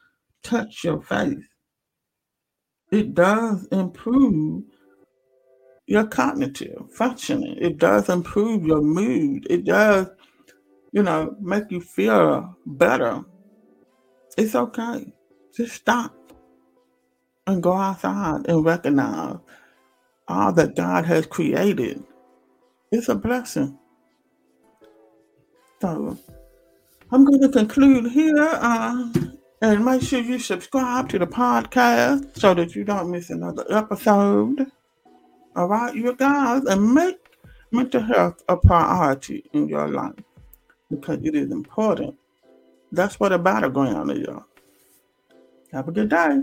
touch 0.43 0.84
your 0.84 1.02
face 1.02 1.48
it 2.91 3.13
does 3.13 3.67
improve 3.71 4.63
your 5.88 6.06
cognitive 6.06 6.91
functioning. 6.91 7.58
It 7.60 7.78
does 7.78 8.10
improve 8.10 8.65
your 8.65 8.82
mood. 8.82 9.47
It 9.49 9.65
does, 9.65 10.08
you 10.91 11.04
know, 11.04 11.36
make 11.39 11.71
you 11.71 11.82
feel 11.82 12.56
better. 12.65 13.23
It's 14.38 14.56
okay. 14.56 15.13
Just 15.56 15.73
stop 15.75 16.15
and 17.47 17.62
go 17.63 17.73
outside 17.73 18.47
and 18.47 18.63
recognize 18.63 19.38
all 20.28 20.54
that 20.54 20.75
God 20.75 21.06
has 21.06 21.25
created. 21.25 22.04
It's 22.91 23.10
a 23.10 23.15
blessing. 23.15 23.78
So 25.82 26.17
I'm 27.12 27.25
going 27.25 27.41
to 27.41 27.49
conclude 27.49 28.12
here. 28.12 28.38
Uh, 28.38 29.12
and 29.62 29.84
make 29.84 30.02
sure 30.02 30.22
you 30.22 30.39
subscribe 30.39 31.10
to 31.10 31.19
the 31.19 31.28
podcast 31.28 32.39
so 32.39 32.54
that 32.54 32.76
you 32.76 32.84
don't 32.84 33.12
miss 33.12 33.30
another 33.30 33.65
episode. 33.69 34.72
All 35.56 35.67
right, 35.67 35.93
you 35.93 36.15
guys, 36.15 36.63
and 36.65 36.93
make 36.93 37.17
mental 37.72 38.02
health 38.02 38.41
a 38.48 38.56
priority 38.56 39.43
in 39.54 39.67
your 39.67 39.88
life 39.88 40.15
because 40.89 41.19
it 41.24 41.36
is 41.36 41.52
important. 41.52 42.15
That's 42.91 43.19
what 43.19 43.32
a 43.32 43.38
battleground 43.38 44.12
is. 44.12 44.28
Have 45.72 45.88
a 45.88 45.91
good 45.91 46.10
day. 46.10 46.41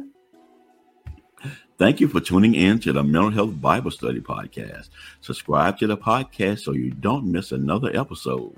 Thank 1.78 2.00
you 2.00 2.08
for 2.08 2.20
tuning 2.20 2.54
in 2.54 2.78
to 2.80 2.92
the 2.92 3.02
Mental 3.02 3.30
Health 3.30 3.60
Bible 3.60 3.90
Study 3.90 4.20
Podcast. 4.20 4.88
Subscribe 5.20 5.78
to 5.78 5.86
the 5.86 5.96
podcast 5.96 6.60
so 6.60 6.72
you 6.72 6.90
don't 6.90 7.30
miss 7.30 7.52
another 7.52 7.94
episode. 7.94 8.56